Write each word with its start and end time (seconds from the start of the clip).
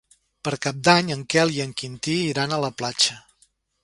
Per 0.47 0.51
Cap 0.65 0.77
d'Any 0.87 1.11
en 1.15 1.19
Quel 1.33 1.53
i 1.57 1.61
en 1.65 1.75
Quintí 1.81 2.15
iran 2.31 2.57
a 2.57 2.59
la 2.65 2.73
platja. 2.81 3.19